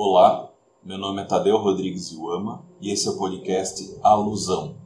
[0.00, 0.48] Olá,
[0.84, 4.76] meu nome é Tadeu Rodrigues Iuama e esse é o podcast Alusão.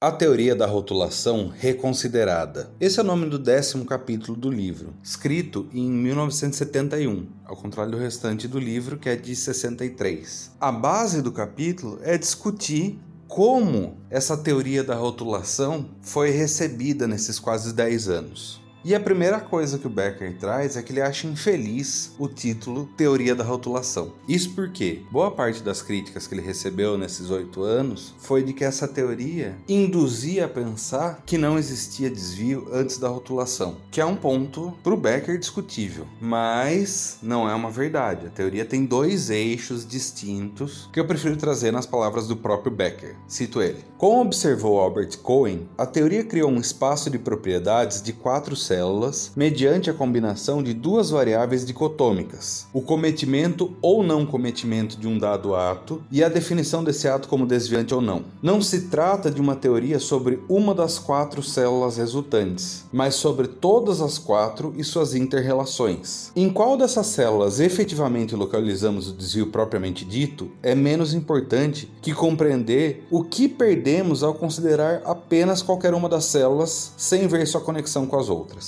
[0.00, 2.72] A teoria da rotulação reconsiderada.
[2.80, 7.98] Esse é o nome do décimo capítulo do livro, escrito em 1971, ao contrário do
[7.98, 10.52] restante do livro, que é de 63.
[10.58, 12.98] A base do capítulo é discutir
[13.28, 18.63] como essa teoria da rotulação foi recebida nesses quase 10 anos.
[18.86, 22.86] E a primeira coisa que o Becker traz é que ele acha infeliz o título
[22.98, 24.12] Teoria da Rotulação.
[24.28, 28.62] Isso porque boa parte das críticas que ele recebeu nesses oito anos foi de que
[28.62, 34.16] essa teoria induzia a pensar que não existia desvio antes da rotulação, que é um
[34.16, 38.26] ponto para o Becker discutível, mas não é uma verdade.
[38.26, 43.16] A teoria tem dois eixos distintos que eu prefiro trazer nas palavras do próprio Becker.
[43.26, 48.54] Cito ele: Como observou Albert Cohen, a teoria criou um espaço de propriedades de quatro
[48.54, 55.06] células células mediante a combinação de duas variáveis dicotômicas, o cometimento ou não cometimento de
[55.06, 58.24] um dado ato e a definição desse ato como desviante ou não.
[58.42, 64.00] Não se trata de uma teoria sobre uma das quatro células resultantes, mas sobre todas
[64.00, 66.32] as quatro e suas interrelações.
[66.34, 73.06] Em qual dessas células efetivamente localizamos o desvio propriamente dito é menos importante que compreender
[73.10, 78.18] o que perdemos ao considerar apenas qualquer uma das células sem ver sua conexão com
[78.18, 78.63] as outras.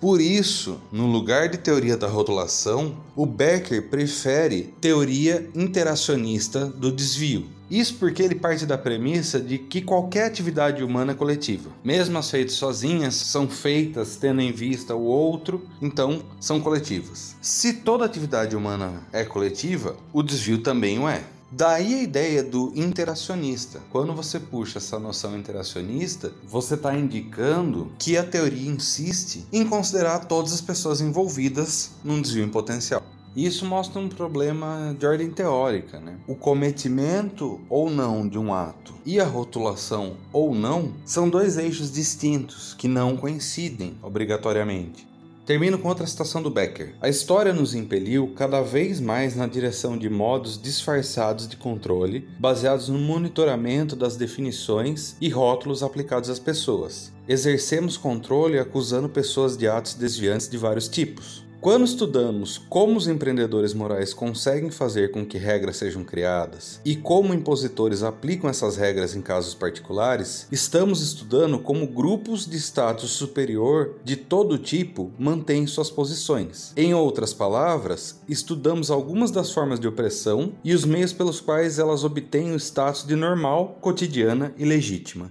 [0.00, 7.46] Por isso, no lugar de teoria da rotulação, o Becker prefere teoria interacionista do desvio.
[7.70, 11.70] Isso porque ele parte da premissa de que qualquer atividade humana é coletiva.
[11.84, 17.36] Mesmo as feitas sozinhas, são feitas tendo em vista o outro, então são coletivas.
[17.40, 21.22] Se toda atividade humana é coletiva, o desvio também o é.
[21.52, 23.80] Daí a ideia do interacionista.
[23.90, 30.26] Quando você puxa essa noção interacionista, você está indicando que a teoria insiste em considerar
[30.26, 33.02] todas as pessoas envolvidas num desvio em potencial.
[33.34, 36.18] Isso mostra um problema de ordem teórica, né?
[36.28, 41.90] O cometimento ou não de um ato e a rotulação ou não são dois eixos
[41.90, 45.10] distintos que não coincidem obrigatoriamente.
[45.46, 46.94] Termino com outra citação do Becker.
[47.00, 52.88] A história nos impeliu cada vez mais na direção de modos disfarçados de controle, baseados
[52.88, 57.12] no monitoramento das definições e rótulos aplicados às pessoas.
[57.28, 61.49] Exercemos controle acusando pessoas de atos desviantes de vários tipos.
[61.60, 67.34] Quando estudamos como os empreendedores morais conseguem fazer com que regras sejam criadas e como
[67.34, 74.16] impositores aplicam essas regras em casos particulares, estamos estudando como grupos de status superior de
[74.16, 76.72] todo tipo mantêm suas posições.
[76.78, 82.04] Em outras palavras, estudamos algumas das formas de opressão e os meios pelos quais elas
[82.04, 85.30] obtêm o status de normal, cotidiana e legítima.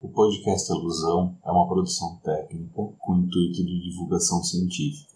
[0.00, 5.15] O podcast Alusão é uma produção técnica com intuito de divulgação científica.